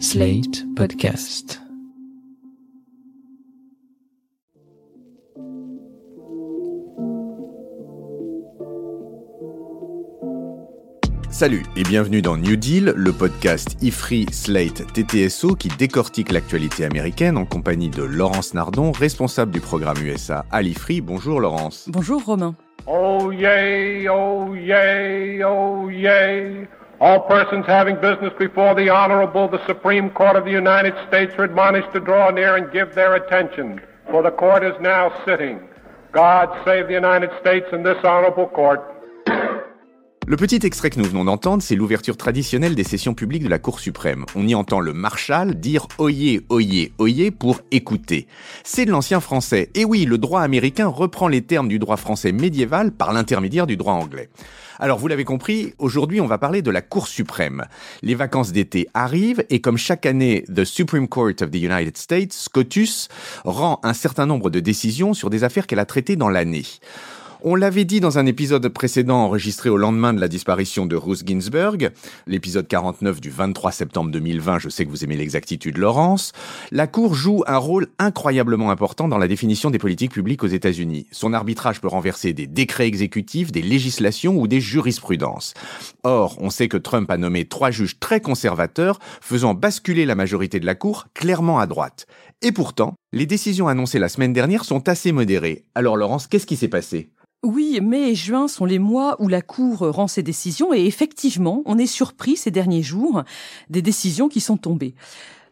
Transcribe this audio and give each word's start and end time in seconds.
Slate 0.00 0.64
Podcast. 0.74 1.60
Salut 11.30 11.62
et 11.76 11.82
bienvenue 11.84 12.22
dans 12.22 12.36
New 12.36 12.56
Deal, 12.56 12.92
le 12.96 13.12
podcast 13.12 13.76
IFRI 13.82 14.26
Slate 14.32 14.92
TTSO 14.92 15.54
qui 15.54 15.68
décortique 15.68 16.32
l'actualité 16.32 16.84
américaine 16.84 17.36
en 17.36 17.44
compagnie 17.44 17.90
de 17.90 18.02
Laurence 18.02 18.54
Nardon, 18.54 18.90
responsable 18.90 19.52
du 19.52 19.60
programme 19.60 19.98
USA 20.04 20.44
à 20.50 20.62
l'IFRI. 20.62 21.00
Bonjour 21.02 21.40
Laurence. 21.40 21.88
Bonjour 21.88 22.24
Romain. 22.24 22.56
Oh 22.86 23.30
yay, 23.32 24.08
oh 24.08 24.54
yay, 24.54 25.42
oh 25.44 25.88
yay. 25.88 26.68
All 27.00 27.20
persons 27.20 27.66
having 27.66 28.00
business 28.00 28.32
before 28.38 28.74
the 28.74 28.88
Honorable, 28.88 29.48
the 29.48 29.64
Supreme 29.66 30.10
Court 30.10 30.36
of 30.36 30.44
the 30.44 30.50
United 30.50 30.94
States 31.08 31.34
are 31.36 31.44
admonished 31.44 31.92
to 31.92 32.00
draw 32.00 32.30
near 32.30 32.56
and 32.56 32.72
give 32.72 32.94
their 32.94 33.14
attention, 33.16 33.80
for 34.10 34.22
the 34.22 34.30
court 34.30 34.64
is 34.64 34.80
now 34.80 35.12
sitting. 35.24 35.68
God 36.12 36.64
save 36.64 36.86
the 36.86 36.94
United 36.94 37.30
States 37.40 37.66
and 37.72 37.84
this 37.84 38.02
honorable 38.04 38.46
court. 38.46 38.93
Le 40.26 40.36
petit 40.38 40.60
extrait 40.64 40.88
que 40.88 40.98
nous 40.98 41.04
venons 41.04 41.26
d'entendre, 41.26 41.62
c'est 41.62 41.76
l'ouverture 41.76 42.16
traditionnelle 42.16 42.74
des 42.74 42.82
sessions 42.82 43.12
publiques 43.12 43.44
de 43.44 43.48
la 43.48 43.58
Cour 43.58 43.78
suprême. 43.78 44.24
On 44.34 44.48
y 44.48 44.54
entend 44.54 44.80
le 44.80 44.94
marshal 44.94 45.60
dire 45.60 45.86
oyez, 45.98 46.40
oyez, 46.48 46.92
oyez 46.96 47.30
pour 47.30 47.60
écouter. 47.70 48.26
C'est 48.62 48.86
de 48.86 48.90
l'ancien 48.90 49.20
français. 49.20 49.68
Et 49.74 49.84
oui, 49.84 50.06
le 50.06 50.16
droit 50.16 50.40
américain 50.40 50.86
reprend 50.86 51.28
les 51.28 51.42
termes 51.42 51.68
du 51.68 51.78
droit 51.78 51.98
français 51.98 52.32
médiéval 52.32 52.92
par 52.92 53.12
l'intermédiaire 53.12 53.66
du 53.66 53.76
droit 53.76 53.92
anglais. 53.92 54.30
Alors 54.78 54.98
vous 54.98 55.08
l'avez 55.08 55.24
compris, 55.24 55.74
aujourd'hui 55.78 56.20
on 56.20 56.26
va 56.26 56.38
parler 56.38 56.62
de 56.62 56.70
la 56.70 56.80
Cour 56.80 57.06
suprême. 57.06 57.64
Les 58.02 58.14
vacances 58.14 58.50
d'été 58.50 58.88
arrivent 58.94 59.44
et 59.50 59.60
comme 59.60 59.76
chaque 59.76 60.06
année, 60.06 60.44
The 60.52 60.64
Supreme 60.64 61.06
Court 61.06 61.42
of 61.42 61.50
the 61.50 61.56
United 61.56 61.96
States, 61.98 62.32
SCOTUS, 62.32 63.08
rend 63.44 63.78
un 63.82 63.92
certain 63.92 64.26
nombre 64.26 64.48
de 64.48 64.60
décisions 64.60 65.12
sur 65.12 65.28
des 65.28 65.44
affaires 65.44 65.66
qu'elle 65.66 65.78
a 65.78 65.86
traitées 65.86 66.16
dans 66.16 66.30
l'année. 66.30 66.64
On 67.46 67.56
l'avait 67.56 67.84
dit 67.84 68.00
dans 68.00 68.18
un 68.18 68.24
épisode 68.24 68.66
précédent 68.70 69.18
enregistré 69.18 69.68
au 69.68 69.76
lendemain 69.76 70.14
de 70.14 70.20
la 70.20 70.28
disparition 70.28 70.86
de 70.86 70.96
Ruth 70.96 71.28
Ginsburg, 71.28 71.90
l'épisode 72.26 72.66
49 72.66 73.20
du 73.20 73.28
23 73.28 73.70
septembre 73.70 74.10
2020, 74.12 74.60
je 74.60 74.70
sais 74.70 74.86
que 74.86 74.90
vous 74.90 75.04
aimez 75.04 75.18
l'exactitude 75.18 75.76
Laurence, 75.76 76.32
la 76.72 76.86
Cour 76.86 77.14
joue 77.14 77.44
un 77.46 77.58
rôle 77.58 77.88
incroyablement 77.98 78.70
important 78.70 79.08
dans 79.08 79.18
la 79.18 79.28
définition 79.28 79.70
des 79.70 79.78
politiques 79.78 80.12
publiques 80.12 80.42
aux 80.42 80.46
États-Unis. 80.46 81.06
Son 81.12 81.34
arbitrage 81.34 81.82
peut 81.82 81.88
renverser 81.88 82.32
des 82.32 82.46
décrets 82.46 82.86
exécutifs, 82.86 83.52
des 83.52 83.60
législations 83.60 84.38
ou 84.38 84.46
des 84.46 84.62
jurisprudences. 84.62 85.52
Or, 86.02 86.38
on 86.40 86.48
sait 86.48 86.68
que 86.68 86.78
Trump 86.78 87.10
a 87.10 87.18
nommé 87.18 87.44
trois 87.44 87.70
juges 87.70 88.00
très 88.00 88.22
conservateurs, 88.22 89.00
faisant 89.20 89.52
basculer 89.52 90.06
la 90.06 90.14
majorité 90.14 90.60
de 90.60 90.66
la 90.66 90.76
Cour 90.76 91.08
clairement 91.12 91.58
à 91.58 91.66
droite. 91.66 92.06
Et 92.40 92.52
pourtant, 92.52 92.94
les 93.14 93.26
décisions 93.26 93.68
annoncées 93.68 94.00
la 94.00 94.08
semaine 94.08 94.32
dernière 94.32 94.64
sont 94.64 94.88
assez 94.88 95.12
modérées. 95.12 95.64
Alors 95.76 95.96
Laurence, 95.96 96.26
qu'est-ce 96.26 96.46
qui 96.46 96.56
s'est 96.56 96.68
passé? 96.68 97.10
Oui, 97.44 97.78
mai 97.80 98.10
et 98.10 98.14
juin 98.14 98.48
sont 98.48 98.64
les 98.64 98.80
mois 98.80 99.16
où 99.22 99.28
la 99.28 99.40
Cour 99.40 99.78
rend 99.78 100.08
ses 100.08 100.24
décisions 100.24 100.74
et 100.74 100.84
effectivement, 100.84 101.62
on 101.64 101.78
est 101.78 101.86
surpris 101.86 102.36
ces 102.36 102.50
derniers 102.50 102.82
jours 102.82 103.22
des 103.70 103.82
décisions 103.82 104.28
qui 104.28 104.40
sont 104.40 104.56
tombées. 104.56 104.94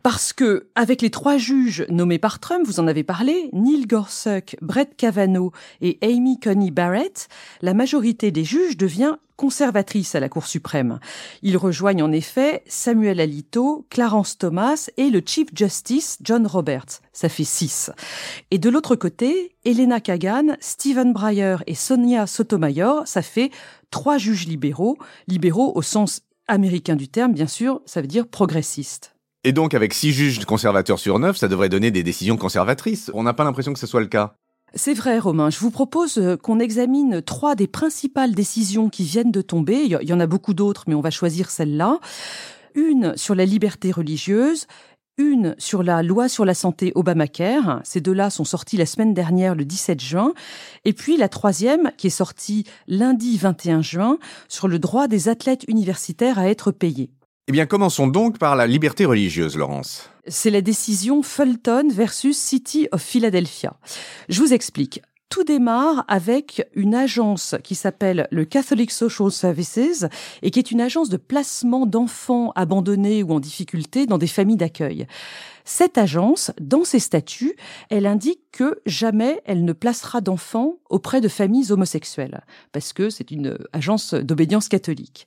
Parce 0.03 0.33
que, 0.33 0.67
avec 0.75 1.01
les 1.01 1.11
trois 1.11 1.39
juges 1.39 1.87
nommés 1.89 2.19
par 2.19 2.41
Trump, 2.41 2.67
vous 2.67 2.81
en 2.81 2.89
avez 2.89 3.05
parlé, 3.05 3.51
Neil 3.53 3.87
Gorsuch, 3.87 4.57
Brett 4.61 4.97
Kavanaugh 4.97 5.53
et 5.81 5.99
Amy 6.03 6.41
Coney 6.41 6.73
Barrett, 6.73 7.29
la 7.61 7.73
majorité 7.73 8.33
des 8.33 8.43
juges 8.43 8.77
devient 8.77 9.17
conservatrice 9.37 10.15
à 10.17 10.21
la 10.21 10.29
Cour 10.29 10.47
suprême. 10.47 10.99
Ils 11.43 11.57
rejoignent 11.57 12.03
en 12.03 12.11
effet 12.11 12.65
Samuel 12.67 13.21
Alito, 13.21 13.87
Clarence 13.91 14.39
Thomas 14.39 14.89
et 14.97 15.09
le 15.09 15.23
Chief 15.25 15.49
Justice 15.55 16.19
John 16.23 16.47
Roberts. 16.47 17.01
Ça 17.13 17.29
fait 17.29 17.45
six. 17.45 17.91
Et 18.51 18.59
de 18.59 18.71
l'autre 18.71 18.97
côté, 18.97 19.55
Elena 19.65 20.01
Kagan, 20.01 20.57
Stephen 20.61 21.13
Breyer 21.13 21.57
et 21.67 21.75
Sonia 21.75 22.27
Sotomayor, 22.27 23.07
ça 23.07 23.23
fait 23.23 23.51
trois 23.91 24.19
juges 24.19 24.47
libéraux, 24.47 24.99
libéraux 25.29 25.73
au 25.77 25.83
sens 25.83 26.23
américain 26.49 26.97
du 26.97 27.09
terme, 27.09 27.33
bien 27.33 27.47
sûr, 27.47 27.81
ça 27.87 28.01
veut 28.01 28.09
dire 28.09 28.27
progressistes. 28.27 29.15
Et 29.45 29.53
donc, 29.53 29.75
avec 29.75 29.93
six 29.93 30.13
juges 30.13 30.45
conservateurs 30.45 31.01
sur 31.01 31.19
neuf, 31.19 31.37
ça 31.37 31.49
devrait 31.49 31.69
donner 31.69 31.91
des 31.91 32.05
décisions 32.05 32.37
conservatrices. 32.37 33.11
On 33.13 33.25
n'a 33.25 33.35
pas 33.35 33.43
l'impression 33.43 33.73
que 33.73 33.79
ce 33.79 33.89
soit 33.89 34.01
le 34.01 34.07
cas. 34.07 34.35
C'est 34.75 34.95
vrai, 34.95 35.19
Romain. 35.19 35.51
Je 35.51 35.59
vous 35.59 35.71
propose 35.71 36.17
euh, 36.19 36.37
qu'on 36.37 36.61
examine 36.61 37.21
trois 37.21 37.57
des 37.57 37.67
principales 37.67 38.35
décisions 38.35 38.89
qui 38.89 39.03
viennent 39.03 39.33
de 39.33 39.43
tomber. 39.43 39.83
Il 39.85 40.09
y 40.09 40.13
en 40.13 40.21
a 40.21 40.27
beaucoup 40.27 40.55
d'autres, 40.55 40.85
mais 40.87 40.95
on 40.95 41.01
va 41.01 41.11
choisir 41.11 41.51
celle-là. 41.51 41.99
Une 42.75 43.17
sur 43.17 43.35
la 43.35 43.45
liberté 43.45 43.91
religieuse, 43.91 44.67
une 45.19 45.55
sur 45.59 45.83
la 45.83 46.03
loi 46.03 46.29
sur 46.29 46.45
la 46.45 46.55
santé 46.55 46.93
Obamacare. 46.95 47.81
Ces 47.85 48.01
deux-là 48.01 48.31
sont 48.31 48.45
sortis 48.45 48.77
la 48.77 48.87
semaine 48.87 49.13
dernière, 49.13 49.55
le 49.55 49.65
17 49.65 50.01
juin. 50.01 50.33
Et 50.85 50.95
puis 50.95 51.17
la 51.17 51.29
troisième, 51.29 51.91
qui 51.99 52.07
est 52.07 52.11
sortie 52.11 52.65
lundi 52.87 53.37
21 53.37 53.83
juin, 53.83 54.19
sur 54.49 54.69
le 54.69 54.79
droit 54.79 55.09
des 55.09 55.29
athlètes 55.29 55.65
universitaires 55.69 56.39
à 56.39 56.49
être 56.49 56.71
payés. 56.71 57.11
Eh 57.53 57.57
bien, 57.61 57.67
commençons 57.67 58.07
donc 58.07 58.39
par 58.39 58.57
la 58.57 58.67
liberté 58.67 59.05
religieuse, 59.05 59.59
Laurence. 59.59 60.09
C'est 60.27 60.49
la 60.49 60.63
décision 60.63 61.23
Fulton 61.23 61.91
versus 61.93 62.35
City 62.35 62.89
of 62.93 63.03
Philadelphia. 63.03 63.75
Je 64.31 64.41
vous 64.41 64.55
explique. 64.55 65.03
Tout 65.29 65.45
démarre 65.45 66.07
avec 66.09 66.67
une 66.75 66.95
agence 66.95 67.55
qui 67.63 67.75
s'appelle 67.75 68.27
le 68.31 68.47
Catholic 68.47 68.91
Social 68.91 69.31
Services 69.31 70.07
et 70.41 70.51
qui 70.51 70.61
est 70.61 70.71
une 70.71 70.81
agence 70.81 71.11
de 71.11 71.19
placement 71.19 71.85
d'enfants 71.85 72.53
abandonnés 72.57 73.23
ou 73.23 73.33
en 73.33 73.41
difficulté 73.41 74.07
dans 74.07 74.17
des 74.17 74.27
familles 74.29 74.57
d'accueil. 74.57 75.07
Cette 75.67 75.99
agence, 75.99 76.53
dans 76.59 76.85
ses 76.85 77.01
statuts, 77.01 77.57
elle 77.91 78.07
indique 78.07 78.41
que 78.51 78.81
jamais 78.87 79.43
elle 79.45 79.67
ne 79.67 79.75
placera 79.75 80.23
d'enfants 80.23 80.77
auprès 80.89 81.21
de 81.21 81.29
familles 81.29 81.71
homosexuelles, 81.71 82.45
parce 82.73 82.95
que 82.95 83.11
c'est 83.11 83.31
une 83.31 83.59
agence 83.75 84.15
d'obédience 84.15 84.69
catholique. 84.69 85.27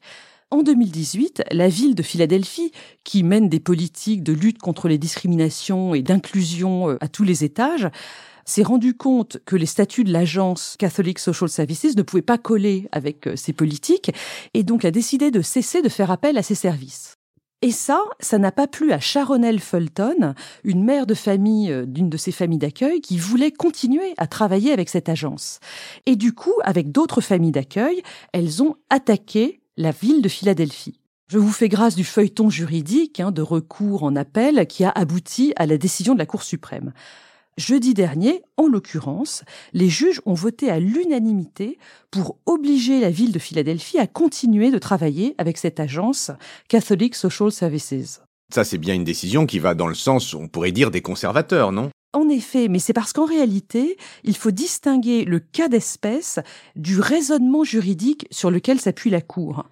En 0.52 0.62
2018, 0.62 1.44
la 1.52 1.68
ville 1.68 1.96
de 1.96 2.04
Philadelphie, 2.04 2.72
qui 3.04 3.24
mène 3.24 3.50
des 3.50 3.60
politiques 3.60 4.24
de 4.24 4.32
lutte 4.32 4.60
contre 4.60 4.88
les 4.88 5.00
discriminations 5.00 5.96
et 5.96 6.04
d'inclusion 6.04 6.92
euh, 6.92 6.98
à 7.02 7.08
tous 7.08 7.24
les 7.24 7.44
étages, 7.44 7.90
s'est 8.46 8.64
rendu 8.64 8.96
compte 8.96 9.40
que 9.46 9.56
les 9.56 9.66
statuts 9.66 10.04
de 10.04 10.14
l'agence 10.14 10.76
Catholic 10.78 11.18
Social 11.18 11.50
Services 11.50 11.96
ne 11.98 12.04
pouvaient 12.04 12.22
pas 12.22 12.38
coller 12.38 12.88
avec 12.92 13.26
euh, 13.26 13.36
ces 13.36 13.54
politiques 13.54 14.12
et 14.54 14.62
donc 14.62 14.86
a 14.86 14.92
décidé 14.92 15.32
de 15.32 15.42
cesser 15.42 15.82
de 15.82 15.90
faire 15.90 16.12
appel 16.12 16.38
à 16.38 16.44
ces 16.44 16.56
services. 16.56 17.16
Et 17.64 17.72
ça, 17.72 18.04
ça 18.20 18.38
n'a 18.38 18.52
pas 18.52 18.68
plu 18.68 18.92
à 18.92 19.00
Sharonelle 19.00 19.60
Fulton, 19.60 20.36
une 20.64 20.84
mère 20.84 21.08
de 21.08 21.16
famille 21.16 21.72
euh, 21.72 21.88
d'une 21.88 22.10
de 22.10 22.18
ces 22.18 22.32
familles 22.32 22.60
d'accueil 22.60 23.02
qui 23.02 23.18
voulait 23.18 23.52
continuer 23.52 24.14
à 24.18 24.28
travailler 24.28 24.72
avec 24.72 24.90
cette 24.90 25.10
agence. 25.10 25.60
Et 26.06 26.16
du 26.16 26.34
coup, 26.34 26.54
avec 26.64 26.92
d'autres 26.92 27.22
familles 27.22 27.52
d'accueil, 27.52 28.04
elles 28.32 28.62
ont 28.62 28.76
attaqué 28.92 29.62
la 29.78 29.92
ville 29.92 30.22
de 30.22 30.30
Philadelphie. 30.30 31.00
Je 31.28 31.38
vous 31.38 31.52
fais 31.52 31.70
grâce 31.70 31.96
du 31.96 32.04
feuilleton 32.04 32.50
juridique 32.50 33.20
hein, 33.20 33.32
de 33.32 33.42
recours 33.42 34.04
en 34.04 34.16
appel 34.16 34.68
qui 34.68 34.84
a 34.84 34.92
abouti 34.92 35.54
à 35.56 35.66
la 35.66 35.78
décision 35.78 36.14
de 36.14 36.20
la 36.20 36.26
Cour 36.26 36.44
suprême. 36.44 36.94
Jeudi 37.58 37.94
dernier, 37.94 38.42
en 38.58 38.68
l'occurrence, 38.68 39.44
les 39.74 39.90
juges 39.90 40.22
ont 40.26 40.34
voté 40.34 40.70
à 40.70 40.80
l'unanimité 40.80 41.78
pour 42.12 42.38
obliger 42.46 43.00
la 43.00 43.10
ville 43.10 43.32
de 43.32 43.40
Philadelphie 43.40 43.98
à 43.98 44.08
continuer 44.08 44.72
de 44.72 44.78
travailler 44.78 45.36
avec 45.38 45.58
cette 45.58 45.80
agence 45.80 46.32
Catholic 46.68 47.16
Social 47.16 47.52
Services. 47.52 48.22
Ça, 48.54 48.64
c'est 48.64 48.78
bien 48.78 48.94
une 48.94 49.04
décision 49.04 49.46
qui 49.46 49.60
va 49.60 49.74
dans 49.74 49.88
le 49.88 49.96
sens, 49.96 50.34
on 50.34 50.48
pourrait 50.48 50.74
dire, 50.74 50.92
des 50.92 51.02
conservateurs, 51.02 51.72
non? 51.72 51.90
En 52.16 52.30
effet, 52.30 52.68
mais 52.68 52.80
c'est 52.80 52.94
parce 52.94 53.14
qu'en 53.14 53.26
réalité, 53.26 53.98
il 54.24 54.36
faut 54.36 54.52
distinguer 54.52 55.26
le 55.26 55.40
cas 55.40 55.68
d'espèce 55.68 56.40
du 56.76 57.00
raisonnement 57.00 57.64
juridique 57.64 58.28
sur 58.32 58.50
lequel 58.50 58.80
s'appuie 58.80 59.10
la 59.10 59.22
Cour. 59.22 59.66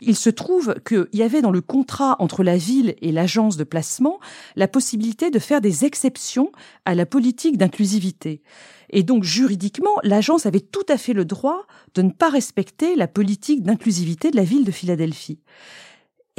Il 0.00 0.16
se 0.16 0.30
trouve 0.30 0.76
qu'il 0.86 1.08
y 1.12 1.22
avait 1.22 1.42
dans 1.42 1.50
le 1.50 1.60
contrat 1.60 2.16
entre 2.20 2.44
la 2.44 2.56
ville 2.56 2.94
et 3.02 3.12
l'agence 3.12 3.56
de 3.56 3.64
placement 3.64 4.20
la 4.56 4.68
possibilité 4.68 5.30
de 5.30 5.38
faire 5.38 5.60
des 5.60 5.84
exceptions 5.84 6.52
à 6.84 6.94
la 6.94 7.06
politique 7.06 7.58
d'inclusivité. 7.58 8.42
Et 8.90 9.02
donc 9.02 9.24
juridiquement, 9.24 9.96
l'agence 10.02 10.46
avait 10.46 10.60
tout 10.60 10.86
à 10.88 10.96
fait 10.96 11.12
le 11.12 11.24
droit 11.24 11.66
de 11.94 12.02
ne 12.02 12.10
pas 12.10 12.30
respecter 12.30 12.96
la 12.96 13.08
politique 13.08 13.62
d'inclusivité 13.62 14.30
de 14.30 14.36
la 14.36 14.44
ville 14.44 14.64
de 14.64 14.70
Philadelphie. 14.70 15.40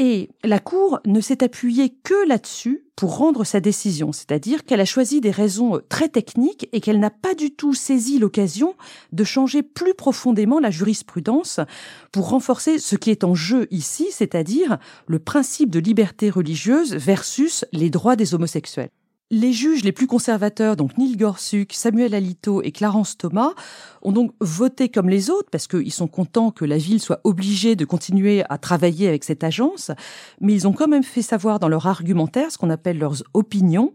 Et 0.02 0.30
la 0.46 0.60
Cour 0.60 1.02
ne 1.06 1.20
s'est 1.20 1.44
appuyée 1.44 1.90
que 1.90 2.26
là-dessus 2.26 2.86
pour 2.96 3.18
rendre 3.18 3.44
sa 3.44 3.60
décision, 3.60 4.14
c'est-à-dire 4.14 4.64
qu'elle 4.64 4.80
a 4.80 4.86
choisi 4.86 5.20
des 5.20 5.30
raisons 5.30 5.82
très 5.90 6.08
techniques 6.08 6.70
et 6.72 6.80
qu'elle 6.80 7.02
n'a 7.02 7.10
pas 7.10 7.36
du 7.36 7.52
tout 7.52 7.74
saisi 7.74 8.18
l'occasion 8.18 8.76
de 9.12 9.26
changer 9.26 9.62
plus 9.62 9.94
profondément 9.94 10.62
la 10.62 10.72
jurisprudence 10.72 11.60
pour 12.14 12.30
renforcer 12.30 12.80
ce 12.80 12.96
qui 12.96 13.12
est 13.12 13.26
en 13.26 13.36
jeu 13.36 13.68
ici, 13.72 14.08
c'est-à-dire 14.12 14.78
le 15.06 15.20
principe 15.20 15.70
de 15.70 15.80
liberté 15.80 16.30
religieuse 16.30 16.96
versus 16.96 17.66
les 17.74 17.90
droits 17.90 18.16
des 18.16 18.34
homosexuels. 18.34 18.92
Les 19.32 19.54
juges 19.54 19.84
les 19.84 19.92
plus 19.92 20.08
conservateurs, 20.08 20.76
donc 20.76 20.98
Neil 20.98 21.16
Gorsuch, 21.16 21.74
Samuel 21.74 22.16
Alito 22.16 22.64
et 22.64 22.72
Clarence 22.72 23.16
Thomas, 23.16 23.54
ont 24.02 24.12
donc 24.12 24.34
voté 24.40 24.90
comme 24.90 25.08
les 25.08 25.30
autres 25.30 25.50
parce 25.52 25.68
qu'ils 25.68 25.94
sont 25.94 26.08
contents 26.08 26.50
que 26.50 26.66
la 26.66 26.80
ville 26.80 27.00
soit 27.00 27.22
obligée 27.24 27.76
de 27.76 27.86
continuer 27.86 28.44
à 28.50 28.58
travailler 28.58 29.08
avec 29.08 29.24
cette 29.24 29.44
agence, 29.44 29.92
mais 30.42 30.54
ils 30.54 30.68
ont 30.68 30.74
quand 30.74 30.88
même 30.88 31.04
fait 31.04 31.22
savoir 31.22 31.60
dans 31.60 31.68
leur 31.68 31.86
argumentaire, 31.86 32.52
ce 32.52 32.58
qu'on 32.58 32.72
appelle 32.72 32.98
leurs 32.98 33.22
opinions, 33.36 33.94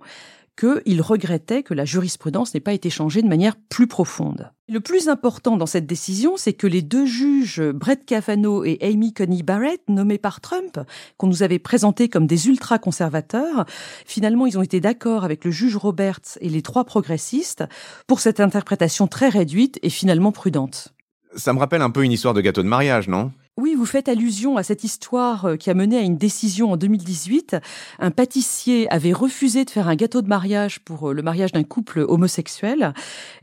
qu'ils 0.57 1.03
regrettaient 1.03 1.63
que 1.63 1.75
la 1.75 1.85
jurisprudence 1.85 2.55
n'ait 2.55 2.61
pas 2.61 2.73
été 2.73 2.91
changée 2.91 3.23
de 3.23 3.29
manière 3.29 3.57
plus 3.69 3.87
profonde. 3.87 4.51
Le 4.69 4.81
plus 4.81 5.09
important 5.09 5.57
dans 5.57 5.67
cette 5.67 5.87
décision, 5.87 6.37
c'est 6.37 6.55
que 6.55 6.67
les 6.67 6.81
deux 6.81 7.05
juges, 7.05 7.61
Brett 7.61 8.07
Kavanaugh 8.07 8.65
et 8.65 8.79
Amy 8.83 9.13
Coney 9.13 9.43
Barrett, 9.43 9.83
nommés 9.89 10.19
par 10.19 10.41
Trump, 10.41 10.81
qu'on 11.19 11.27
nous 11.27 11.43
avait 11.43 11.59
présentés 11.59 12.09
comme 12.09 12.27
des 12.27 12.49
ultra-conservateurs, 12.49 13.67
finalement, 14.07 14.47
ils 14.47 14.59
ont 14.59 14.63
été 14.63 14.81
d'accord 14.81 15.25
avec 15.25 15.45
le 15.45 15.51
juge 15.51 15.77
Roberts 15.77 16.39
et 16.41 16.49
les 16.49 16.63
trois 16.63 16.85
progressistes 16.85 17.65
pour 18.07 18.21
cette 18.21 18.41
interprétation 18.41 19.07
très 19.07 19.29
réduite 19.29 19.79
et 19.83 19.91
finalement 19.91 20.33
prudente. 20.33 20.95
Ça 21.37 21.53
me 21.53 21.59
rappelle 21.59 21.83
un 21.83 21.91
peu 21.91 22.05
une 22.05 22.13
histoire 22.13 22.33
de 22.33 22.41
gâteau 22.41 22.63
de 22.63 22.69
mariage, 22.69 23.09
non? 23.09 23.33
Oui, 23.57 23.77
vous 23.77 23.87
faites 23.87 24.09
allusion 24.09 24.57
à 24.57 24.65
cette 24.65 24.83
histoire 24.83 25.45
euh, 25.45 25.57
qui 25.57 25.71
a 25.71 25.75
mené 25.75 25.97
à 25.97 26.01
une 26.01 26.19
décision 26.19 26.73
en 26.73 26.77
2018. 26.77 27.57
Un 28.01 28.11
pâtissier 28.11 28.93
avait 28.93 29.13
refusé 29.13 29.65
de 29.65 29.71
faire 29.71 29.87
un 29.87 29.95
gâteau 29.95 30.23
de 30.23 30.27
mariage 30.27 30.81
pour 30.81 31.11
euh, 31.11 31.13
le 31.13 31.23
mariage 31.23 31.53
d'un 31.53 31.63
couple 31.63 32.01
homosexuel. 32.01 32.95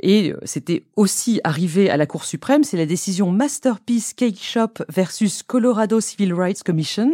Et 0.01 0.33
euh, 0.33 0.37
c'était 0.43 0.83
aussi 0.97 1.39
arrivé 1.45 1.89
à 1.89 1.95
la 1.95 2.07
Cour 2.07 2.25
suprême. 2.25 2.65
C'est 2.65 2.75
la 2.75 2.85
décision 2.85 3.31
Masterpiece 3.31 4.13
Cake 4.13 4.41
Shop 4.41 4.83
versus 4.89 5.43
Colorado 5.43 6.01
Civil 6.01 6.33
Rights 6.33 6.63
Commission. 6.63 7.13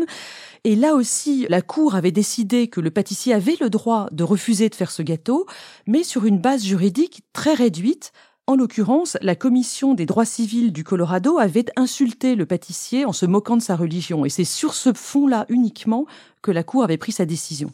Et 0.63 0.75
là 0.75 0.95
aussi, 0.95 1.45
la 1.49 1.61
Cour 1.61 1.93
avait 1.93 2.11
décidé 2.11 2.67
que 2.67 2.81
le 2.81 2.89
pâtissier 2.89 3.31
avait 3.31 3.57
le 3.61 3.69
droit 3.69 4.07
de 4.11 4.23
refuser 4.23 4.69
de 4.69 4.75
faire 4.75 4.89
ce 4.89 5.03
gâteau, 5.03 5.45
mais 5.85 6.03
sur 6.03 6.25
une 6.25 6.39
base 6.39 6.65
juridique 6.65 7.21
très 7.31 7.53
réduite, 7.53 8.11
en 8.49 8.55
l'occurrence, 8.55 9.17
la 9.21 9.35
commission 9.35 9.93
des 9.93 10.05
droits 10.05 10.23
civils 10.23 10.71
du 10.71 10.85
Colorado 10.85 11.37
avait 11.37 11.65
insulté 11.75 12.35
le 12.35 12.45
pâtissier 12.45 13.03
en 13.03 13.11
se 13.11 13.25
moquant 13.25 13.57
de 13.57 13.61
sa 13.61 13.75
religion. 13.75 14.23
Et 14.23 14.29
c'est 14.29 14.45
sur 14.45 14.73
ce 14.73 14.93
fond-là 14.93 15.45
uniquement 15.49 16.05
que 16.41 16.51
la 16.51 16.63
Cour 16.63 16.85
avait 16.85 16.95
pris 16.95 17.11
sa 17.11 17.25
décision. 17.25 17.71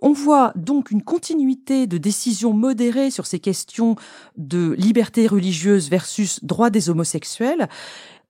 On 0.00 0.12
voit 0.12 0.52
donc 0.56 0.90
une 0.90 1.04
continuité 1.04 1.86
de 1.86 1.96
décisions 1.96 2.52
modérées 2.52 3.12
sur 3.12 3.24
ces 3.24 3.38
questions 3.38 3.94
de 4.36 4.74
liberté 4.76 5.28
religieuse 5.28 5.88
versus 5.88 6.44
droit 6.44 6.70
des 6.70 6.90
homosexuels. 6.90 7.68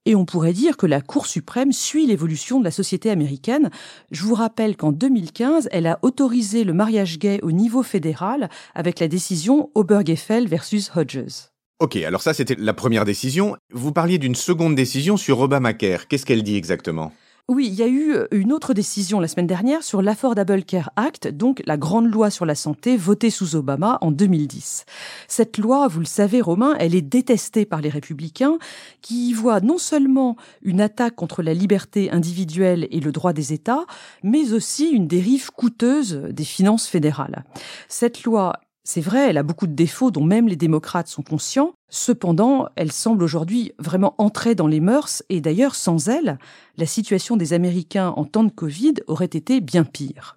Et 0.04 0.14
on 0.14 0.26
pourrait 0.26 0.52
dire 0.52 0.76
que 0.76 0.86
la 0.86 1.00
Cour 1.00 1.24
suprême 1.24 1.72
suit 1.72 2.06
l'évolution 2.06 2.58
de 2.58 2.64
la 2.64 2.70
société 2.70 3.08
américaine. 3.08 3.70
Je 4.10 4.24
vous 4.24 4.34
rappelle 4.34 4.76
qu'en 4.76 4.92
2015, 4.92 5.70
elle 5.72 5.86
a 5.86 5.98
autorisé 6.02 6.64
le 6.64 6.74
mariage 6.74 7.18
gay 7.18 7.40
au 7.42 7.52
niveau 7.52 7.82
fédéral 7.82 8.50
avec 8.74 9.00
la 9.00 9.08
décision 9.08 9.70
Obergefell 9.74 10.46
versus 10.46 10.90
Hodges. 10.94 11.49
Ok, 11.80 11.96
alors 11.96 12.20
ça 12.20 12.34
c'était 12.34 12.56
la 12.58 12.74
première 12.74 13.06
décision. 13.06 13.56
Vous 13.72 13.90
parliez 13.90 14.18
d'une 14.18 14.34
seconde 14.34 14.74
décision 14.74 15.16
sur 15.16 15.40
Obamacare. 15.40 16.08
Qu'est-ce 16.08 16.26
qu'elle 16.26 16.42
dit 16.42 16.56
exactement? 16.56 17.10
Oui, 17.48 17.66
il 17.66 17.74
y 17.74 17.82
a 17.82 17.88
eu 17.88 18.16
une 18.32 18.52
autre 18.52 18.74
décision 18.74 19.18
la 19.18 19.26
semaine 19.26 19.46
dernière 19.46 19.82
sur 19.82 20.02
l'Affordable 20.02 20.62
Care 20.62 20.90
Act, 20.96 21.26
donc 21.26 21.62
la 21.64 21.78
grande 21.78 22.12
loi 22.12 22.28
sur 22.28 22.44
la 22.44 22.54
santé 22.54 22.98
votée 22.98 23.30
sous 23.30 23.56
Obama 23.56 23.96
en 24.02 24.12
2010. 24.12 24.84
Cette 25.26 25.56
loi, 25.56 25.88
vous 25.88 26.00
le 26.00 26.04
savez, 26.04 26.42
Romain, 26.42 26.76
elle 26.78 26.94
est 26.94 27.00
détestée 27.00 27.64
par 27.64 27.80
les 27.80 27.88
républicains 27.88 28.58
qui 29.00 29.30
y 29.30 29.32
voient 29.32 29.60
non 29.60 29.78
seulement 29.78 30.36
une 30.62 30.82
attaque 30.82 31.16
contre 31.16 31.42
la 31.42 31.54
liberté 31.54 32.10
individuelle 32.10 32.86
et 32.90 33.00
le 33.00 33.10
droit 33.10 33.32
des 33.32 33.54
États, 33.54 33.86
mais 34.22 34.52
aussi 34.52 34.90
une 34.90 35.08
dérive 35.08 35.50
coûteuse 35.50 36.20
des 36.30 36.44
finances 36.44 36.86
fédérales. 36.86 37.44
Cette 37.88 38.22
loi 38.22 38.52
c'est 38.84 39.00
vrai, 39.00 39.28
elle 39.28 39.38
a 39.38 39.42
beaucoup 39.42 39.66
de 39.66 39.74
défauts 39.74 40.10
dont 40.10 40.24
même 40.24 40.48
les 40.48 40.56
démocrates 40.56 41.08
sont 41.08 41.22
conscients. 41.22 41.72
Cependant, 41.90 42.68
elle 42.76 42.92
semble 42.92 43.22
aujourd'hui 43.22 43.72
vraiment 43.78 44.14
entrer 44.18 44.54
dans 44.54 44.66
les 44.66 44.80
mœurs 44.80 45.22
et 45.28 45.40
d'ailleurs, 45.40 45.74
sans 45.74 46.08
elle, 46.08 46.38
la 46.76 46.86
situation 46.86 47.36
des 47.36 47.52
Américains 47.52 48.14
en 48.16 48.24
temps 48.24 48.44
de 48.44 48.50
Covid 48.50 48.94
aurait 49.06 49.26
été 49.26 49.60
bien 49.60 49.84
pire. 49.84 50.36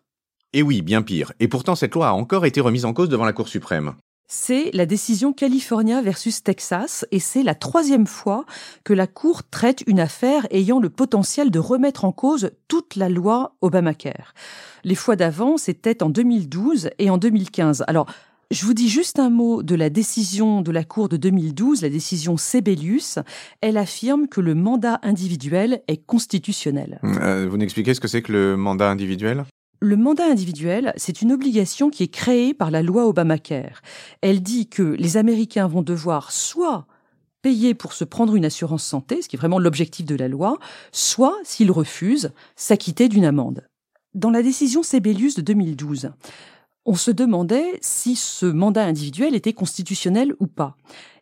Et 0.51 0.61
oui, 0.61 0.81
bien 0.81 1.01
pire. 1.01 1.31
Et 1.39 1.47
pourtant, 1.47 1.75
cette 1.75 1.95
loi 1.95 2.09
a 2.09 2.13
encore 2.13 2.45
été 2.45 2.61
remise 2.61 2.85
en 2.85 2.93
cause 2.93 3.09
devant 3.09 3.25
la 3.25 3.33
Cour 3.33 3.47
suprême. 3.47 3.95
C'est 4.27 4.71
la 4.73 4.85
décision 4.85 5.31
California 5.31 6.01
versus 6.01 6.43
Texas 6.43 7.05
et 7.11 7.19
c'est 7.19 7.43
la 7.43 7.55
troisième 7.55 8.07
fois 8.07 8.45
que 8.83 8.93
la 8.93 9.05
Cour 9.05 9.43
traite 9.43 9.83
une 9.85 9.99
affaire 9.99 10.47
ayant 10.49 10.79
le 10.79 10.89
potentiel 10.89 11.51
de 11.51 11.59
remettre 11.59 12.03
en 12.05 12.11
cause 12.11 12.51
toute 12.67 12.95
la 12.95 13.09
loi 13.09 13.55
Obamacare. 13.61 14.33
Les 14.83 14.95
fois 14.95 15.15
d'avant, 15.15 15.57
c'était 15.57 16.01
en 16.01 16.09
2012 16.09 16.89
et 16.97 17.09
en 17.09 17.17
2015. 17.17 17.83
Alors, 17.87 18.07
je 18.53 18.65
vous 18.65 18.73
dis 18.73 18.89
juste 18.89 19.19
un 19.19 19.29
mot 19.29 19.63
de 19.63 19.75
la 19.75 19.89
décision 19.89 20.61
de 20.61 20.71
la 20.71 20.83
Cour 20.83 21.09
de 21.09 21.17
2012, 21.17 21.81
la 21.81 21.89
décision 21.89 22.37
Sebelius. 22.37 23.19
Elle 23.61 23.77
affirme 23.77 24.27
que 24.27 24.41
le 24.41 24.53
mandat 24.53 24.99
individuel 25.01 25.81
est 25.87 26.05
constitutionnel. 26.05 26.99
Euh, 27.03 27.47
vous 27.49 27.57
n'expliquez 27.57 27.93
ce 27.93 27.99
que 27.99 28.07
c'est 28.07 28.21
que 28.21 28.31
le 28.31 28.55
mandat 28.55 28.89
individuel? 28.89 29.45
Le 29.79 29.97
mandat 29.97 30.25
individuel, 30.25 30.93
c'est 30.97 31.21
une 31.21 31.31
obligation 31.31 31.89
qui 31.89 32.03
est 32.03 32.13
créée 32.13 32.53
par 32.53 32.71
la 32.71 32.81
loi 32.81 33.07
Obamacare. 33.07 33.81
Elle 34.21 34.41
dit 34.41 34.67
que 34.67 34.83
les 34.83 35.17
Américains 35.17 35.67
vont 35.67 35.81
devoir 35.81 36.31
soit 36.31 36.85
payer 37.41 37.73
pour 37.73 37.91
se 37.93 38.05
prendre 38.05 38.35
une 38.35 38.45
assurance 38.45 38.83
santé, 38.83 39.21
ce 39.21 39.27
qui 39.27 39.35
est 39.35 39.39
vraiment 39.39 39.59
l'objectif 39.59 40.05
de 40.05 40.15
la 40.15 40.29
loi, 40.29 40.57
soit, 40.91 41.35
s'ils 41.43 41.71
refusent, 41.71 42.31
s'acquitter 42.55 43.09
d'une 43.09 43.25
amende. 43.25 43.67
Dans 44.13 44.29
la 44.29 44.43
décision 44.43 44.83
Sebelius 44.83 45.35
de 45.35 45.41
2012, 45.41 46.11
on 46.85 46.95
se 46.95 47.11
demandait 47.11 47.79
si 47.81 48.15
ce 48.15 48.45
mandat 48.45 48.85
individuel 48.85 49.35
était 49.35 49.53
constitutionnel 49.53 50.33
ou 50.39 50.47
pas. 50.47 50.75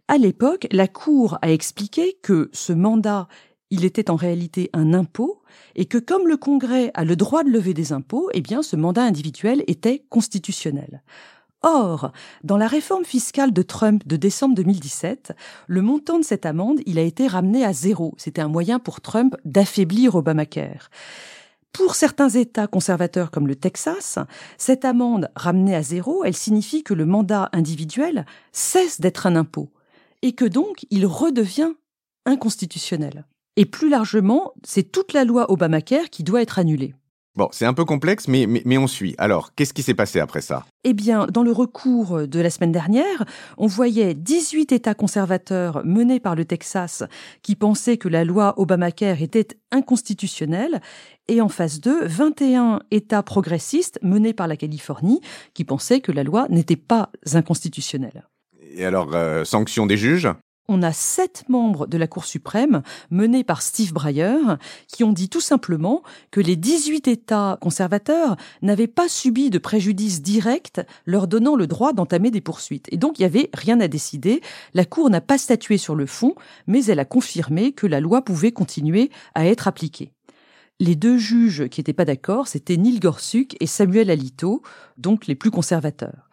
À 0.08 0.18
l'époque, 0.18 0.68
la 0.72 0.88
Cour 0.88 1.38
a 1.42 1.52
expliqué 1.52 2.18
que 2.22 2.50
ce 2.54 2.74
mandat, 2.74 3.28
il 3.70 3.86
était 3.86 4.10
en 4.10 4.16
réalité 4.16 4.70
un 4.74 4.94
impôt 4.94 5.42
et 5.76 5.86
que 5.86 5.98
comme 5.98 6.28
le 6.28 6.38
Congrès 6.38 6.92
a 6.94 7.06
le 7.06 7.16
droit 7.16 7.44
de 7.44 7.50
lever 7.50 7.74
des 7.74 7.94
impôts, 7.94 8.30
eh 8.34 8.42
bien 8.42 8.62
ce 8.62 8.76
mandat 8.76 9.04
individuel 9.04 9.64
était 9.68 10.04
constitutionnel. 10.10 11.02
Or, 11.64 12.12
dans 12.44 12.58
la 12.58 12.68
réforme 12.68 13.06
fiscale 13.06 13.54
de 13.54 13.62
Trump 13.62 14.06
de 14.08 14.16
décembre 14.16 14.56
2017, 14.56 15.34
le 15.68 15.82
montant 15.84 16.18
de 16.18 16.24
cette 16.24 16.48
amende, 16.48 16.80
il 16.88 16.98
a 16.98 17.04
été 17.04 17.28
ramené 17.28 17.64
à 17.64 17.72
zéro. 17.72 18.16
C'était 18.18 18.42
un 18.42 18.48
moyen 18.48 18.80
pour 18.80 19.00
Trump 19.00 19.36
d'affaiblir 19.46 20.16
Obamacare. 20.16 20.90
Pour 21.74 21.96
certains 21.96 22.30
États 22.30 22.68
conservateurs 22.68 23.32
comme 23.32 23.48
le 23.48 23.56
Texas, 23.56 24.20
cette 24.58 24.84
amende 24.84 25.30
ramenée 25.36 25.76
à 25.76 25.82
zéro, 25.82 26.24
elle 26.26 26.36
signifie 26.36 26.84
que 26.84 26.94
le 26.94 27.06
mandat 27.06 27.50
individuel 27.54 28.26
cesse 28.52 29.00
d'être 29.00 29.26
un 29.26 29.36
impôt 29.36 29.72
et 30.22 30.34
que 30.34 30.46
donc 30.46 30.86
il 30.90 31.06
redevient 31.06 31.72
inconstitutionnel. 32.26 33.26
Et 33.56 33.66
plus 33.66 33.90
largement, 33.90 34.54
c'est 34.64 34.92
toute 34.92 35.14
la 35.14 35.24
loi 35.24 35.52
Obamacare 35.52 36.10
qui 36.10 36.24
doit 36.24 36.42
être 36.42 36.60
annulée. 36.60 36.94
Bon, 37.38 37.48
c'est 37.54 37.66
un 37.66 37.74
peu 37.74 37.86
complexe, 37.86 38.28
mais, 38.28 38.46
mais, 38.46 38.78
on 38.78 38.88
suit. 38.88 39.16
Alors, 39.18 39.56
qu'est-ce 39.56 39.74
qui 39.74 39.84
s'est 39.84 39.94
passé 39.94 40.20
après 40.20 40.42
ça? 40.42 40.66
Eh 40.84 40.94
bien, 40.94 41.28
dans 41.28 41.44
le 41.44 41.54
recours 41.54 42.28
de 42.28 42.40
la 42.42 42.50
semaine 42.50 42.74
dernière, 42.74 43.24
on 43.58 43.68
voyait 43.68 44.14
18 44.14 44.74
États 44.74 44.96
conservateurs 44.96 45.82
menés 45.86 46.20
par 46.20 46.36
le 46.36 46.44
Texas 46.44 47.04
qui 47.42 47.56
pensaient 47.56 47.96
que 47.96 48.10
la 48.10 48.26
loi 48.26 48.54
Obamacare 48.58 49.22
était 49.22 49.48
inconstitutionnelle, 49.72 50.82
et 51.30 51.40
en 51.40 51.48
face 51.48 51.80
d'eux, 51.80 52.06
21 52.06 52.82
États 52.92 53.24
progressistes 53.24 53.98
menés 54.02 54.34
par 54.34 54.48
la 54.48 54.58
Californie 54.58 55.22
qui 55.54 55.64
pensaient 55.64 56.02
que 56.02 56.12
la 56.12 56.24
loi 56.24 56.48
n'était 56.50 56.76
pas 56.76 57.12
inconstitutionnelle. 57.32 58.28
Et 58.74 58.84
alors, 58.84 59.16
euh, 59.16 59.46
sanction 59.46 59.86
des 59.86 59.96
juges? 59.96 60.28
On 60.72 60.82
a 60.84 60.94
sept 60.94 61.44
membres 61.50 61.86
de 61.86 61.98
la 61.98 62.08
Cour 62.08 62.24
suprême, 62.24 62.82
menés 63.10 63.44
par 63.44 63.62
Steve 63.62 63.92
Breyer, 63.92 64.38
qui 64.88 65.04
ont 65.04 65.12
dit 65.12 65.28
tout 65.28 65.42
simplement 65.42 66.02
que 66.32 66.40
les 66.40 66.56
18 66.56 67.10
États 67.10 67.58
conservateurs 67.60 68.38
n'avaient 68.62 68.88
pas 68.88 69.10
subi 69.10 69.50
de 69.50 69.58
préjudice 69.58 70.22
direct 70.22 70.82
leur 71.06 71.28
donnant 71.28 71.58
le 71.58 71.68
droit 71.68 71.92
d'entamer 71.92 72.32
des 72.32 72.40
poursuites. 72.40 72.88
Et 72.90 72.98
donc, 72.98 73.20
il 73.20 73.24
n'y 73.24 73.26
avait 73.26 73.50
rien 73.54 73.82
à 73.82 73.90
décider. 73.90 74.42
La 74.74 74.86
Cour 74.86 75.10
n'a 75.10 75.20
pas 75.20 75.38
statué 75.38 75.78
sur 75.78 75.94
le 75.94 76.06
fond, 76.06 76.36
mais 76.68 76.86
elle 76.86 77.00
a 77.00 77.06
confirmé 77.06 77.74
que 77.74 77.86
la 77.86 78.00
loi 78.00 78.24
pouvait 78.24 78.54
continuer 78.54 79.12
à 79.36 79.46
être 79.46 79.68
appliquée. 79.68 80.14
Les 80.80 80.96
deux 80.96 81.18
juges 81.18 81.68
qui 81.68 81.82
n'étaient 81.82 81.92
pas 81.92 82.06
d'accord, 82.06 82.48
c'était 82.48 82.78
Neil 82.78 83.00
Gorsuch 83.00 83.52
et 83.60 83.68
Samuel 83.68 84.10
Alito, 84.10 84.64
donc 84.98 85.28
les 85.28 85.36
plus 85.36 85.52
conservateurs. 85.52 86.30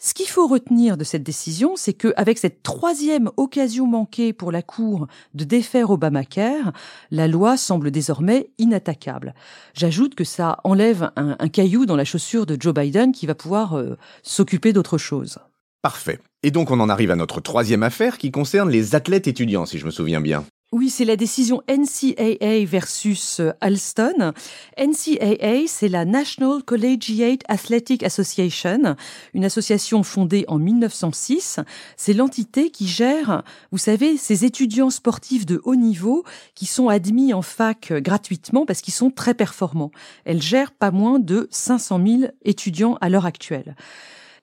Ce 0.00 0.14
qu'il 0.14 0.28
faut 0.28 0.46
retenir 0.46 0.96
de 0.96 1.02
cette 1.02 1.24
décision, 1.24 1.74
c'est 1.74 1.92
qu'avec 1.92 2.38
cette 2.38 2.62
troisième 2.62 3.32
occasion 3.36 3.84
manquée 3.84 4.32
pour 4.32 4.52
la 4.52 4.62
Cour 4.62 5.08
de 5.34 5.42
défaire 5.42 5.90
Obamacare, 5.90 6.72
la 7.10 7.26
loi 7.26 7.56
semble 7.56 7.90
désormais 7.90 8.50
inattaquable. 8.58 9.34
J'ajoute 9.74 10.14
que 10.14 10.22
ça 10.22 10.60
enlève 10.62 11.10
un, 11.16 11.48
caillou 11.48 11.84
dans 11.84 11.96
la 11.96 12.04
chaussure 12.04 12.46
de 12.46 12.56
Joe 12.60 12.74
Biden 12.74 13.10
qui 13.10 13.26
va 13.26 13.34
pouvoir 13.34 13.76
euh, 13.76 13.96
s'occuper 14.22 14.72
d'autre 14.72 14.98
chose. 14.98 15.38
Parfait. 15.82 16.20
Et 16.44 16.52
donc 16.52 16.70
on 16.70 16.78
en 16.78 16.88
arrive 16.88 17.10
à 17.10 17.16
notre 17.16 17.40
troisième 17.40 17.82
affaire 17.82 18.18
qui 18.18 18.30
concerne 18.30 18.70
les 18.70 18.94
athlètes 18.94 19.26
étudiants, 19.26 19.66
si 19.66 19.78
je 19.78 19.86
me 19.86 19.90
souviens 19.90 20.20
bien. 20.20 20.44
Oui, 20.70 20.90
c'est 20.90 21.06
la 21.06 21.16
décision 21.16 21.62
NCAA 21.66 22.66
versus 22.66 23.40
euh, 23.40 23.52
Alston. 23.62 24.34
NCAA, 24.76 25.66
c'est 25.66 25.88
la 25.88 26.04
National 26.04 26.62
Collegiate 26.62 27.40
Athletic 27.48 28.02
Association, 28.02 28.94
une 29.32 29.46
association 29.46 30.02
fondée 30.02 30.44
en 30.46 30.58
1906. 30.58 31.60
C'est 31.96 32.12
l'entité 32.12 32.68
qui 32.68 32.86
gère, 32.86 33.44
vous 33.72 33.78
savez, 33.78 34.18
ces 34.18 34.44
étudiants 34.44 34.90
sportifs 34.90 35.46
de 35.46 35.58
haut 35.64 35.74
niveau 35.74 36.22
qui 36.54 36.66
sont 36.66 36.88
admis 36.88 37.32
en 37.32 37.40
fac 37.40 37.90
euh, 37.90 38.00
gratuitement 38.00 38.66
parce 38.66 38.82
qu'ils 38.82 38.92
sont 38.92 39.10
très 39.10 39.32
performants. 39.32 39.90
Elle 40.26 40.42
gère 40.42 40.72
pas 40.72 40.90
moins 40.90 41.18
de 41.18 41.48
500 41.50 42.00
000 42.06 42.32
étudiants 42.44 42.98
à 43.00 43.08
l'heure 43.08 43.24
actuelle. 43.24 43.74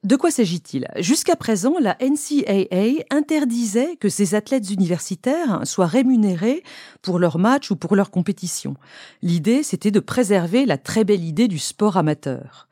De 0.06 0.16
quoi 0.16 0.30
s'agit-il? 0.30 0.88
Jusqu'à 0.98 1.36
présent, 1.36 1.78
la 1.82 1.98
NCAA 2.00 3.06
interdisait 3.10 3.96
que 3.96 4.08
ces 4.08 4.36
athlètes 4.36 4.70
universitaires 4.70 5.62
soient 5.64 5.88
rémunérés 5.88 6.62
pour 7.02 7.18
leurs 7.18 7.40
matchs 7.40 7.72
ou 7.72 7.76
pour 7.76 7.96
leurs 7.96 8.12
compétitions. 8.12 8.76
L'idée, 9.24 9.64
c'était 9.64 9.90
de 9.90 10.00
préserver 10.00 10.68
la 10.68 10.78
très 10.78 11.06
belle 11.06 11.24
idée 11.24 11.48
du 11.48 11.58
sport 11.58 11.98
amateur. 11.98 12.68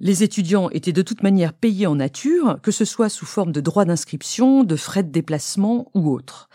Les 0.00 0.22
étudiants 0.22 0.70
étaient 0.70 0.94
de 0.94 1.02
toute 1.02 1.22
manière 1.22 1.52
payés 1.52 1.86
en 1.86 1.96
nature, 1.96 2.58
que 2.62 2.70
ce 2.70 2.86
soit 2.86 3.10
sous 3.10 3.26
forme 3.26 3.52
de 3.52 3.60
droits 3.60 3.84
d'inscription, 3.84 4.64
de 4.64 4.76
frais 4.76 5.02
de 5.02 5.12
déplacement 5.12 5.90
ou 5.92 6.10
autres. 6.10 6.48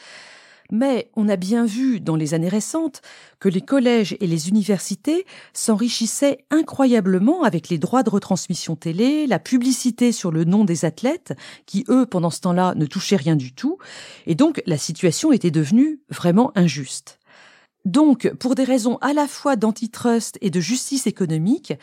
Mais 0.71 1.11
on 1.15 1.29
a 1.29 1.35
bien 1.35 1.65
vu 1.65 1.99
dans 1.99 2.15
les 2.15 2.33
années 2.33 2.49
récentes 2.49 3.01
que 3.39 3.49
les 3.49 3.61
collèges 3.61 4.15
et 4.19 4.27
les 4.27 4.49
universités 4.49 5.25
s'enrichissaient 5.53 6.45
incroyablement 6.49 7.43
avec 7.43 7.69
les 7.69 7.77
droits 7.77 8.03
de 8.03 8.09
retransmission 8.09 8.75
télé, 8.75 9.27
la 9.27 9.39
publicité 9.39 10.11
sur 10.11 10.31
le 10.31 10.45
nom 10.45 10.63
des 10.63 10.85
athlètes, 10.85 11.33
qui 11.65 11.83
eux, 11.89 12.05
pendant 12.05 12.29
ce 12.29 12.41
temps-là, 12.41 12.73
ne 12.75 12.85
touchaient 12.85 13.17
rien 13.17 13.35
du 13.35 13.53
tout, 13.53 13.77
et 14.25 14.35
donc 14.35 14.61
la 14.65 14.77
situation 14.77 15.31
était 15.31 15.51
devenue 15.51 15.99
vraiment 16.09 16.51
injuste. 16.55 17.19
Donc, 17.85 18.31
pour 18.39 18.55
des 18.55 18.63
raisons 18.63 18.97
à 19.01 19.13
la 19.13 19.27
fois 19.27 19.55
d'antitrust 19.55 20.37
et 20.41 20.51
de 20.51 20.59
justice 20.59 21.07
économique, 21.07 21.73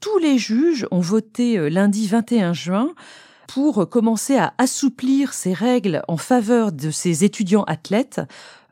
tous 0.00 0.18
les 0.18 0.38
juges 0.38 0.86
ont 0.90 1.00
voté 1.00 1.58
euh, 1.58 1.68
lundi 1.68 2.06
21 2.06 2.52
juin 2.52 2.94
pour 3.48 3.88
commencer 3.88 4.36
à 4.36 4.54
assouplir 4.58 5.32
ces 5.32 5.52
règles 5.52 6.02
en 6.08 6.16
faveur 6.16 6.72
de 6.72 6.90
ces 6.90 7.24
étudiants 7.24 7.64
athlètes. 7.64 8.20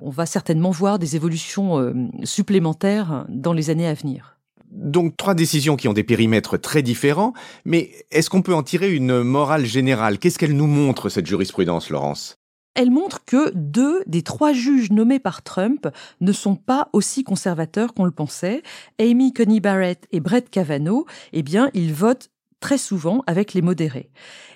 On 0.01 0.11
va 0.11 0.27
certainement 0.27 0.71
voir 0.71 0.99
des 0.99 1.17
évolutions 1.17 1.79
euh, 1.79 1.95
supplémentaires 2.25 3.25
dans 3.29 3.53
les 3.53 3.71
années 3.71 3.87
à 3.87 3.95
venir. 3.95 4.39
Donc 4.71 5.17
trois 5.17 5.35
décisions 5.35 5.77
qui 5.77 5.87
ont 5.87 5.93
des 5.93 6.03
périmètres 6.03 6.59
très 6.59 6.83
différents, 6.83 7.33
mais 7.65 7.93
est-ce 8.11 8.29
qu'on 8.29 8.43
peut 8.43 8.55
en 8.55 8.65
tirer 8.65 8.93
une 8.93 9.23
morale 9.23 9.67
générale? 9.67 10.19
Qu'est-ce 10.19 10.39
qu'elle 10.39 10.57
nous 10.57 10.67
montre, 10.67 11.09
cette 11.09 11.27
jurisprudence, 11.27 11.91
Laurence? 11.91 12.37
Elle 12.75 12.91
montre 12.91 13.25
que 13.25 13.53
deux 13.55 14.03
des 14.07 14.23
trois 14.23 14.53
juges 14.53 14.91
nommés 14.91 15.21
par 15.21 15.43
Trump 15.43 15.89
ne 16.21 16.33
sont 16.33 16.57
pas 16.57 16.89
aussi 16.93 17.23
conservateurs 17.23 17.95
qu'on 17.95 18.05
le 18.05 18.11
pensait. 18.11 18.65
Amy 18.99 19.33
Coney 19.33 19.61
Barrett 19.61 20.09
et 20.11 20.19
Brett 20.19 20.51
Kavanaugh, 20.51 21.07
eh 21.33 21.45
bien, 21.45 21.71
ils 21.73 21.95
votent 21.95 22.31
très 22.59 22.79
souvent 22.79 23.23
avec 23.29 23.55
les 23.55 23.63
modérés. 23.63 24.11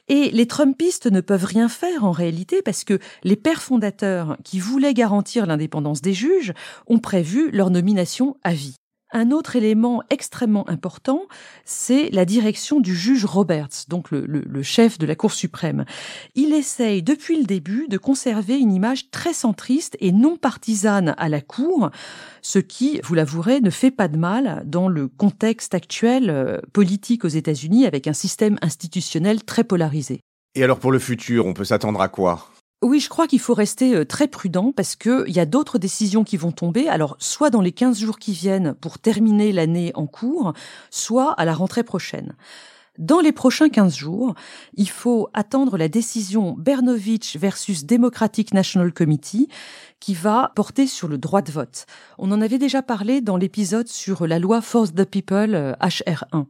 Et 0.08 0.30
les 0.30 0.46
Trumpistes 0.46 1.06
ne 1.06 1.20
peuvent 1.20 1.44
rien 1.44 1.68
faire 1.68 2.04
en 2.04 2.12
réalité 2.12 2.62
parce 2.62 2.84
que 2.84 2.98
les 3.24 3.36
pères 3.36 3.62
fondateurs 3.62 4.36
qui 4.44 4.58
voulaient 4.58 4.94
garantir 4.94 5.46
l'indépendance 5.46 6.00
des 6.00 6.14
juges 6.14 6.54
ont 6.86 6.98
prévu 6.98 7.50
leur 7.50 7.70
nomination 7.70 8.36
à 8.42 8.52
vie. 8.52 8.76
Un 9.10 9.30
autre 9.30 9.56
élément 9.56 10.02
extrêmement 10.10 10.68
important, 10.68 11.22
c'est 11.64 12.10
la 12.10 12.26
direction 12.26 12.78
du 12.78 12.94
juge 12.94 13.24
Roberts, 13.24 13.86
donc 13.88 14.10
le, 14.10 14.62
chef 14.62 14.98
de 14.98 15.06
la 15.06 15.14
Cour 15.14 15.32
suprême. 15.32 15.86
Il 16.34 16.52
essaye 16.52 17.02
depuis 17.02 17.38
le 17.38 17.44
début 17.44 17.86
de 17.88 17.96
conserver 17.96 18.58
une 18.58 18.72
image 18.72 19.10
très 19.10 19.32
centriste 19.32 19.96
et 20.00 20.12
non 20.12 20.36
partisane 20.36 21.14
à 21.16 21.30
la 21.30 21.40
Cour, 21.40 21.90
ce 22.42 22.58
qui, 22.58 23.00
vous 23.02 23.14
l'avouerez, 23.14 23.60
ne 23.60 23.70
fait 23.70 23.90
pas 23.90 24.08
de 24.08 24.18
mal 24.18 24.62
dans 24.66 24.88
le 24.88 25.08
contexte 25.08 25.74
actuel 25.74 26.28
euh, 26.28 26.58
politique 26.74 27.24
aux 27.24 27.28
États-Unis 27.28 27.86
avec 27.86 28.08
un 28.08 28.12
système 28.12 28.58
institutionnel 28.60 29.42
très 29.42 29.64
polarisé. 29.64 30.20
Et 30.54 30.64
alors 30.64 30.78
pour 30.78 30.92
le 30.92 30.98
futur, 30.98 31.46
on 31.46 31.54
peut 31.54 31.64
s'attendre 31.64 32.00
à 32.02 32.08
quoi? 32.08 32.50
Oui, 32.80 33.00
je 33.00 33.08
crois 33.08 33.26
qu'il 33.26 33.40
faut 33.40 33.54
rester 33.54 33.94
euh, 33.94 34.04
très 34.04 34.28
prudent 34.28 34.72
parce 34.72 34.94
qu'il 34.94 35.30
y 35.30 35.40
a 35.40 35.46
d'autres 35.46 35.78
décisions 35.78 36.22
qui 36.22 36.36
vont 36.36 36.52
tomber. 36.52 36.88
Alors, 36.88 37.16
soit 37.18 37.50
dans 37.50 37.60
les 37.60 37.72
15 37.72 37.98
jours 37.98 38.18
qui 38.20 38.32
viennent 38.32 38.74
pour 38.74 39.00
terminer 39.00 39.52
l'année 39.52 39.90
en 39.94 40.06
cours, 40.06 40.52
soit 40.90 41.32
à 41.32 41.44
la 41.44 41.54
rentrée 41.54 41.82
prochaine. 41.82 42.36
Dans 42.96 43.20
les 43.20 43.32
prochains 43.32 43.68
15 43.68 43.96
jours, 43.96 44.34
il 44.74 44.88
faut 44.88 45.28
attendre 45.32 45.76
la 45.76 45.88
décision 45.88 46.54
Bernovitch 46.58 47.36
versus 47.36 47.84
Democratic 47.84 48.54
National 48.54 48.92
Committee 48.92 49.48
qui 50.00 50.14
va 50.14 50.52
porter 50.56 50.86
sur 50.88 51.06
le 51.08 51.18
droit 51.18 51.42
de 51.42 51.52
vote. 51.52 51.86
On 52.18 52.32
en 52.32 52.40
avait 52.40 52.58
déjà 52.58 52.82
parlé 52.82 53.20
dans 53.20 53.36
l'épisode 53.36 53.86
sur 53.86 54.26
la 54.26 54.40
loi 54.40 54.60
Force 54.60 54.94
the 54.94 55.04
People 55.04 55.76
HR1. 55.80 56.46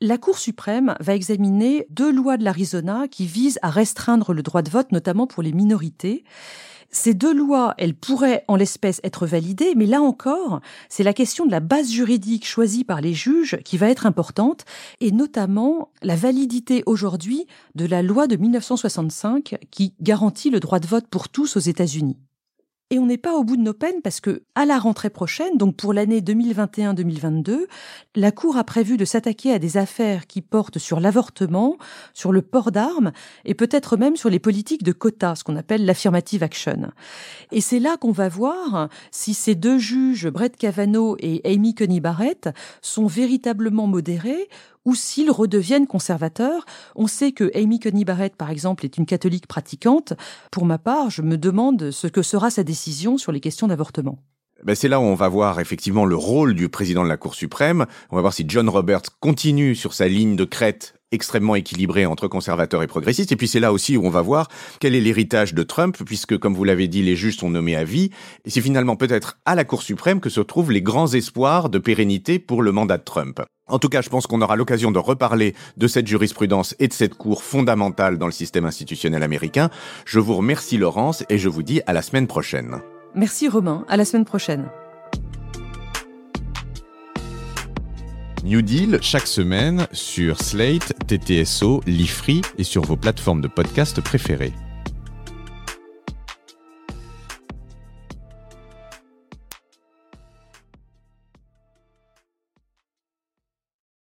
La 0.00 0.16
Cour 0.16 0.38
suprême 0.38 0.94
va 1.00 1.16
examiner 1.16 1.84
deux 1.90 2.12
lois 2.12 2.36
de 2.36 2.44
l'Arizona 2.44 3.08
qui 3.08 3.26
visent 3.26 3.58
à 3.62 3.70
restreindre 3.70 4.32
le 4.32 4.44
droit 4.44 4.62
de 4.62 4.70
vote, 4.70 4.92
notamment 4.92 5.26
pour 5.26 5.42
les 5.42 5.52
minorités. 5.52 6.22
Ces 6.92 7.14
deux 7.14 7.34
lois, 7.34 7.74
elles 7.78 7.96
pourraient 7.96 8.44
en 8.46 8.54
l'espèce 8.54 9.00
être 9.02 9.26
validées, 9.26 9.74
mais 9.74 9.86
là 9.86 10.00
encore, 10.00 10.60
c'est 10.88 11.02
la 11.02 11.12
question 11.12 11.46
de 11.46 11.50
la 11.50 11.58
base 11.58 11.90
juridique 11.90 12.46
choisie 12.46 12.84
par 12.84 13.00
les 13.00 13.12
juges 13.12 13.58
qui 13.64 13.76
va 13.76 13.90
être 13.90 14.06
importante, 14.06 14.66
et 15.00 15.10
notamment 15.10 15.90
la 16.00 16.14
validité 16.14 16.84
aujourd'hui 16.86 17.48
de 17.74 17.84
la 17.84 18.00
loi 18.00 18.28
de 18.28 18.36
1965 18.36 19.58
qui 19.72 19.94
garantit 20.00 20.50
le 20.50 20.60
droit 20.60 20.78
de 20.78 20.86
vote 20.86 21.08
pour 21.08 21.28
tous 21.28 21.56
aux 21.56 21.60
États-Unis. 21.60 22.18
Et 22.90 22.98
on 22.98 23.04
n'est 23.04 23.18
pas 23.18 23.34
au 23.34 23.44
bout 23.44 23.58
de 23.58 23.62
nos 23.62 23.74
peines 23.74 24.00
parce 24.02 24.18
que, 24.18 24.44
à 24.54 24.64
la 24.64 24.78
rentrée 24.78 25.10
prochaine, 25.10 25.58
donc 25.58 25.76
pour 25.76 25.92
l'année 25.92 26.22
2021-2022, 26.22 27.66
la 28.16 28.32
Cour 28.32 28.56
a 28.56 28.64
prévu 28.64 28.96
de 28.96 29.04
s'attaquer 29.04 29.52
à 29.52 29.58
des 29.58 29.76
affaires 29.76 30.26
qui 30.26 30.40
portent 30.40 30.78
sur 30.78 30.98
l'avortement, 30.98 31.76
sur 32.14 32.32
le 32.32 32.40
port 32.40 32.72
d'armes 32.72 33.12
et 33.44 33.52
peut-être 33.52 33.98
même 33.98 34.16
sur 34.16 34.30
les 34.30 34.38
politiques 34.38 34.84
de 34.84 34.92
quotas, 34.92 35.34
ce 35.34 35.44
qu'on 35.44 35.56
appelle 35.56 35.84
l'affirmative 35.84 36.42
action. 36.42 36.90
Et 37.52 37.60
c'est 37.60 37.78
là 37.78 37.98
qu'on 37.98 38.12
va 38.12 38.30
voir 38.30 38.88
si 39.10 39.34
ces 39.34 39.54
deux 39.54 39.76
juges, 39.76 40.26
Brett 40.30 40.56
Kavanaugh 40.56 41.16
et 41.18 41.42
Amy 41.44 41.74
Coney 41.74 42.00
Barrett, 42.00 42.48
sont 42.80 43.06
véritablement 43.06 43.86
modérés 43.86 44.48
ou 44.88 44.94
s'ils 44.94 45.30
redeviennent 45.30 45.86
conservateurs. 45.86 46.64
On 46.96 47.06
sait 47.06 47.32
que 47.32 47.50
Amy 47.54 47.78
Coney 47.78 48.06
Barrett, 48.06 48.34
par 48.34 48.48
exemple, 48.48 48.86
est 48.86 48.96
une 48.96 49.04
catholique 49.04 49.46
pratiquante. 49.46 50.14
Pour 50.50 50.64
ma 50.64 50.78
part, 50.78 51.10
je 51.10 51.20
me 51.20 51.36
demande 51.36 51.90
ce 51.90 52.06
que 52.06 52.22
sera 52.22 52.48
sa 52.48 52.64
décision 52.64 53.18
sur 53.18 53.30
les 53.30 53.40
questions 53.40 53.66
d'avortement. 53.66 54.18
Ben 54.64 54.74
c'est 54.74 54.88
là 54.88 54.98
où 54.98 55.04
on 55.04 55.14
va 55.14 55.28
voir 55.28 55.60
effectivement 55.60 56.04
le 56.04 56.16
rôle 56.16 56.54
du 56.54 56.68
président 56.68 57.04
de 57.04 57.08
la 57.08 57.16
Cour 57.16 57.36
suprême. 57.36 57.86
On 58.10 58.16
va 58.16 58.22
voir 58.22 58.32
si 58.32 58.44
John 58.48 58.68
Roberts 58.68 59.02
continue 59.20 59.76
sur 59.76 59.94
sa 59.94 60.08
ligne 60.08 60.34
de 60.34 60.44
crête 60.44 60.94
extrêmement 61.12 61.54
équilibrée 61.54 62.06
entre 62.06 62.26
conservateurs 62.28 62.82
et 62.82 62.88
progressistes. 62.88 63.30
Et 63.30 63.36
puis 63.36 63.46
c'est 63.46 63.60
là 63.60 63.72
aussi 63.72 63.96
où 63.96 64.04
on 64.04 64.10
va 64.10 64.20
voir 64.20 64.48
quel 64.80 64.96
est 64.96 65.00
l'héritage 65.00 65.54
de 65.54 65.62
Trump, 65.62 65.96
puisque 66.04 66.36
comme 66.38 66.54
vous 66.54 66.64
l'avez 66.64 66.88
dit, 66.88 67.02
les 67.02 67.14
juges 67.14 67.36
sont 67.36 67.50
nommés 67.50 67.76
à 67.76 67.84
vie. 67.84 68.10
Et 68.44 68.50
c'est 68.50 68.60
finalement 68.60 68.96
peut-être 68.96 69.38
à 69.46 69.54
la 69.54 69.64
Cour 69.64 69.82
suprême 69.82 70.20
que 70.20 70.28
se 70.28 70.40
trouvent 70.40 70.72
les 70.72 70.82
grands 70.82 71.12
espoirs 71.14 71.70
de 71.70 71.78
pérennité 71.78 72.40
pour 72.40 72.60
le 72.60 72.72
mandat 72.72 72.98
de 72.98 73.04
Trump. 73.04 73.40
En 73.68 73.78
tout 73.78 73.88
cas, 73.88 74.02
je 74.02 74.08
pense 74.08 74.26
qu'on 74.26 74.42
aura 74.42 74.56
l'occasion 74.56 74.90
de 74.90 74.98
reparler 74.98 75.54
de 75.76 75.86
cette 75.86 76.06
jurisprudence 76.08 76.74
et 76.80 76.88
de 76.88 76.92
cette 76.92 77.14
cour 77.14 77.44
fondamentale 77.44 78.18
dans 78.18 78.26
le 78.26 78.32
système 78.32 78.64
institutionnel 78.64 79.22
américain. 79.22 79.70
Je 80.04 80.18
vous 80.18 80.34
remercie 80.34 80.78
Laurence 80.78 81.22
et 81.28 81.38
je 81.38 81.48
vous 81.48 81.62
dis 81.62 81.80
à 81.86 81.92
la 81.92 82.02
semaine 82.02 82.26
prochaine. 82.26 82.80
Merci 83.14 83.48
Romain, 83.48 83.84
à 83.88 83.96
la 83.96 84.04
semaine 84.04 84.24
prochaine. 84.24 84.68
New 88.44 88.62
Deal 88.62 88.98
chaque 89.02 89.26
semaine 89.26 89.86
sur 89.92 90.40
Slate, 90.40 90.94
TTSO, 91.06 91.82
Lifree 91.86 92.42
et 92.56 92.64
sur 92.64 92.82
vos 92.82 92.96
plateformes 92.96 93.40
de 93.40 93.48
podcast 93.48 94.00
préférées. 94.00 94.52